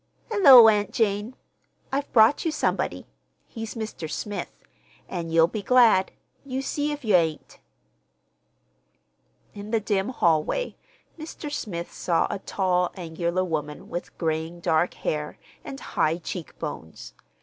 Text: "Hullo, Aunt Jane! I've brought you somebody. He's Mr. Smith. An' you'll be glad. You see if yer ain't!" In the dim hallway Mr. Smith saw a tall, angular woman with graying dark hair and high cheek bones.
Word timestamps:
"Hullo, 0.31 0.67
Aunt 0.67 0.91
Jane! 0.91 1.35
I've 1.93 2.11
brought 2.11 2.43
you 2.43 2.49
somebody. 2.51 3.05
He's 3.45 3.75
Mr. 3.75 4.09
Smith. 4.09 4.63
An' 5.07 5.29
you'll 5.29 5.45
be 5.45 5.61
glad. 5.61 6.11
You 6.43 6.63
see 6.63 6.91
if 6.91 7.05
yer 7.05 7.17
ain't!" 7.17 7.59
In 9.53 9.69
the 9.69 9.79
dim 9.79 10.09
hallway 10.09 10.75
Mr. 11.19 11.51
Smith 11.51 11.93
saw 11.93 12.25
a 12.31 12.39
tall, 12.39 12.89
angular 12.95 13.43
woman 13.45 13.89
with 13.89 14.17
graying 14.17 14.59
dark 14.59 14.95
hair 14.95 15.37
and 15.63 15.79
high 15.79 16.17
cheek 16.17 16.57
bones. 16.57 17.13